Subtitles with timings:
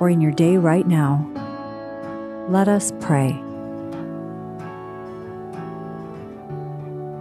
[0.00, 1.26] or in your day right now,
[2.48, 3.32] let us pray.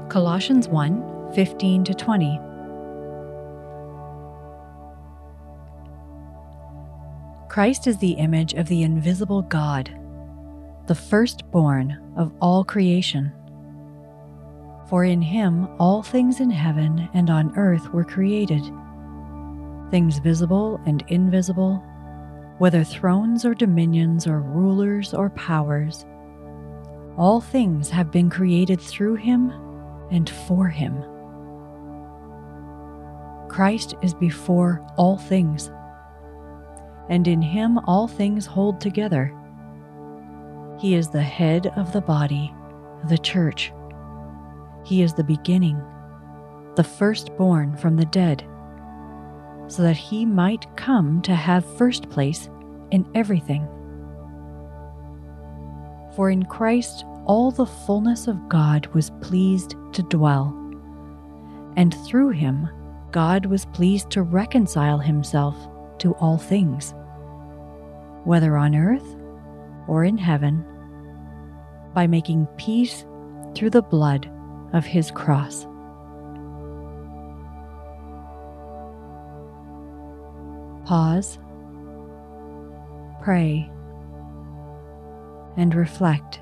[0.10, 2.40] Colossians 1 15 to 20.
[7.50, 9.90] Christ is the image of the invisible God,
[10.86, 13.34] the firstborn of all creation.
[14.90, 18.62] For in him all things in heaven and on earth were created,
[19.92, 21.84] things visible and invisible,
[22.58, 26.06] whether thrones or dominions or rulers or powers.
[27.18, 29.52] All things have been created through him
[30.12, 31.04] and for him.
[33.50, 35.72] Christ is before all things,
[37.10, 39.34] and in him all things hold together.
[40.80, 42.54] He is the head of the body,
[43.08, 43.74] the church.
[44.86, 45.82] He is the beginning,
[46.76, 48.44] the firstborn from the dead,
[49.68, 52.50] so that he might come to have first place
[52.92, 53.68] in everything.
[56.16, 60.54] For in Christ all the fullness of God was pleased to dwell,
[61.76, 62.70] and through him
[63.12, 65.56] God was pleased to reconcile himself
[66.00, 66.94] to all things,
[68.24, 69.16] whether on earth
[69.88, 70.66] or in heaven,
[71.94, 73.06] by making peace
[73.54, 74.30] through the blood
[74.74, 75.67] of his cross.
[80.88, 81.38] Pause,
[83.22, 83.70] pray,
[85.58, 86.40] and reflect.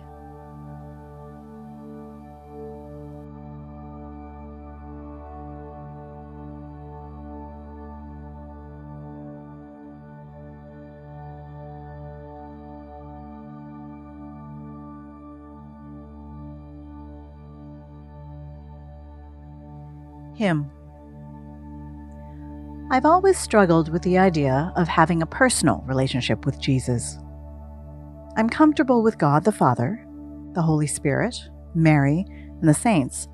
[20.36, 20.70] Hymn.
[22.96, 27.18] I've always struggled with the idea of having a personal relationship with Jesus.
[28.38, 30.08] I'm comfortable with God the Father,
[30.54, 31.36] the Holy Spirit,
[31.74, 33.28] Mary, and the saints,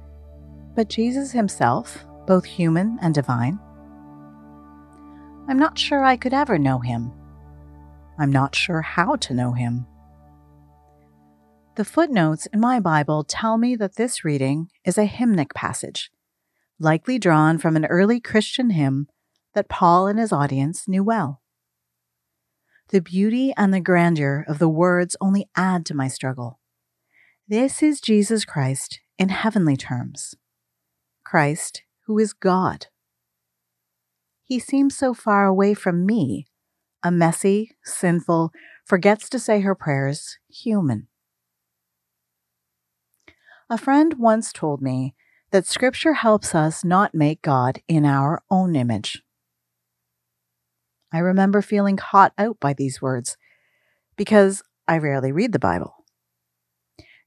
[0.76, 3.60] but Jesus himself, both human and divine,
[5.48, 7.12] I'm not sure I could ever know him.
[8.18, 9.86] I'm not sure how to know him.
[11.76, 16.10] The footnotes in my Bible tell me that this reading is a hymnic passage
[16.80, 19.08] likely drawn from an early Christian hymn
[19.54, 21.42] that Paul and his audience knew well.
[22.90, 26.60] The beauty and the grandeur of the words only add to my struggle.
[27.48, 30.36] This is Jesus Christ in heavenly terms.
[31.24, 32.88] Christ, who is God.
[34.44, 36.48] He seems so far away from me,
[37.04, 38.52] a messy, sinful,
[38.86, 41.08] forgets to say her prayers human.
[43.70, 45.16] A friend once told me
[45.52, 49.24] that Scripture helps us not make God in our own image.
[51.14, 53.38] I remember feeling caught out by these words
[54.16, 56.06] because I rarely read the Bible.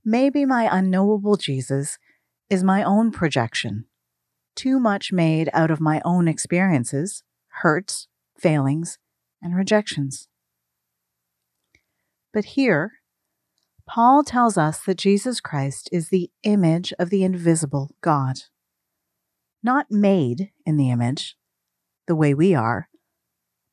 [0.05, 1.99] Maybe my unknowable Jesus
[2.51, 3.87] is my own projection,
[4.55, 7.23] too much made out of my own experiences,
[7.63, 8.09] hurts,
[8.39, 8.99] failings,
[9.43, 10.29] and rejections.
[12.33, 12.93] But here,
[13.87, 18.41] Paul tells us that Jesus Christ is the image of the invisible God.
[19.63, 21.37] Not made in the image,
[22.07, 22.89] the way we are,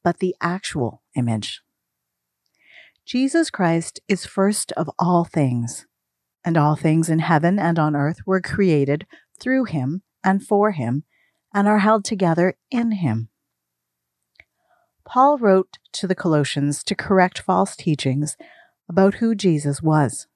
[0.04, 1.62] but the actual image.
[3.06, 5.86] Jesus Christ is first of all things,
[6.44, 9.06] and all things in heaven and on earth were created
[9.40, 11.04] through him and for him,
[11.54, 13.30] and are held together in him.
[15.06, 18.38] Paul wrote to the Colossians to correct false teachings
[18.88, 20.28] about who Jesus was.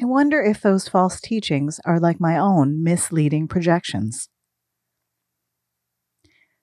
[0.00, 4.28] I wonder if those false teachings are like my own misleading projections.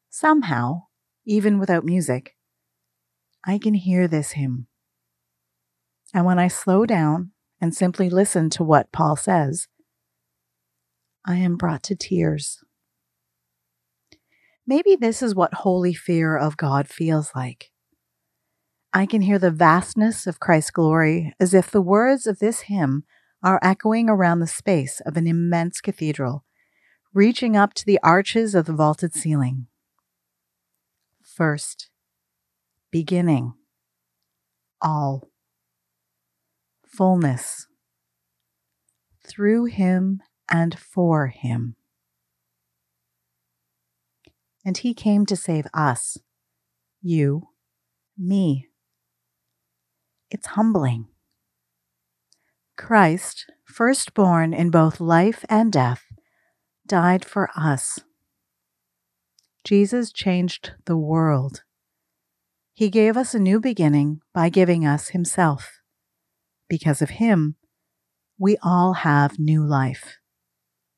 [0.10, 0.84] Somehow,
[1.28, 2.38] even without music,
[3.46, 4.68] I can hear this hymn.
[6.14, 9.68] And when I slow down and simply listen to what Paul says,
[11.26, 12.64] I am brought to tears.
[14.66, 17.72] Maybe this is what holy fear of God feels like.
[18.94, 23.04] I can hear the vastness of Christ's glory as if the words of this hymn
[23.44, 26.46] are echoing around the space of an immense cathedral,
[27.14, 29.68] reaching up to the arches of the vaulted ceiling.
[31.38, 31.92] First,
[32.90, 33.54] beginning,
[34.82, 35.30] all,
[36.84, 37.68] fullness,
[39.24, 41.76] through him and for him.
[44.66, 46.18] And he came to save us,
[47.04, 47.50] you,
[48.18, 48.70] me.
[50.32, 51.06] It's humbling.
[52.78, 56.04] Christ, firstborn in both life and death,
[56.88, 58.00] died for us.
[59.68, 61.64] Jesus changed the world.
[62.74, 65.82] He gave us a new beginning by giving us Himself.
[66.70, 67.56] Because of Him,
[68.40, 70.20] we all have new life,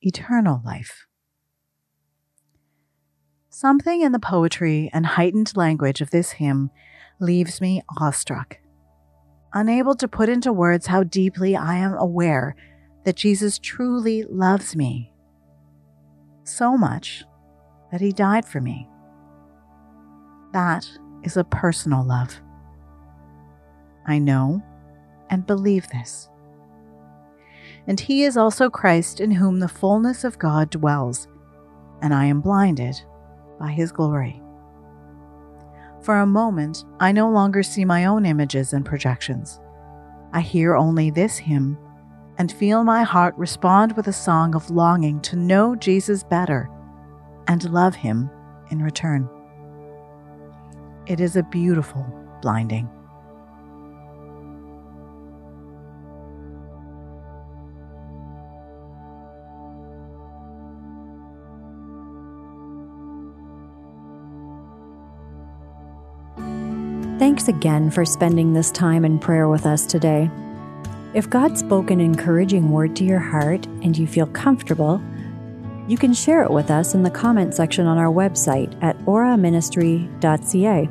[0.02, 1.08] eternal life.
[3.50, 6.70] Something in the poetry and heightened language of this hymn
[7.20, 8.60] leaves me awestruck
[9.52, 12.56] unable to put into words how deeply I am aware
[13.04, 15.12] that Jesus truly loves me.
[16.44, 17.24] So much
[17.92, 18.88] that he died for me.
[20.54, 20.90] That
[21.24, 22.40] is a personal love.
[24.06, 24.64] I know
[25.30, 26.30] and believe this.
[27.88, 31.28] And he is also Christ in whom the fullness of God dwells,
[32.02, 33.02] and I am blinded
[33.60, 34.42] by his glory.
[36.02, 39.60] For a moment, I no longer see my own images and projections.
[40.32, 41.78] I hear only this hymn
[42.38, 46.70] and feel my heart respond with a song of longing to know Jesus better
[47.50, 48.30] and love him
[48.70, 49.28] in return.
[51.08, 52.06] It is a beautiful
[52.44, 52.88] blinding.
[67.18, 70.30] Thanks again for spending this time in prayer with us today.
[71.16, 75.02] If God spoke an encouraging word to your heart and you feel comfortable,
[75.90, 80.88] you can share it with us in the comment section on our website at oraministry.ca.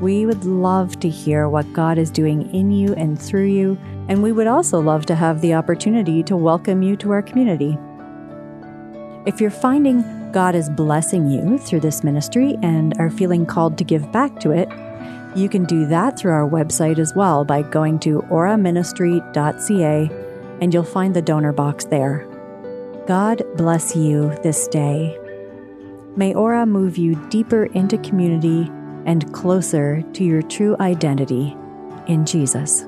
[0.00, 3.78] We would love to hear what God is doing in you and through you,
[4.08, 7.78] and we would also love to have the opportunity to welcome you to our community.
[9.24, 13.84] If you're finding God is blessing you through this ministry and are feeling called to
[13.84, 14.68] give back to it,
[15.36, 20.10] you can do that through our website as well by going to oraministry.ca
[20.60, 22.25] and you'll find the donor box there.
[23.06, 25.16] God bless you this day.
[26.16, 28.68] May Ora move you deeper into community
[29.04, 31.56] and closer to your true identity
[32.08, 32.84] in Jesus.